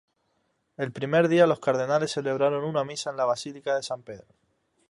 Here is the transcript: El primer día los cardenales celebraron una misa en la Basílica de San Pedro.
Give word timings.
El 0.77 0.91
primer 0.91 1.27
día 1.27 1.45
los 1.45 1.59
cardenales 1.59 2.13
celebraron 2.13 2.63
una 2.63 2.83
misa 2.83 3.11
en 3.11 3.17
la 3.17 3.25
Basílica 3.25 3.75
de 3.75 3.83
San 3.83 4.01
Pedro. 4.01 4.33